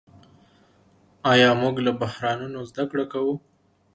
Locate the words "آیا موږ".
1.31-1.75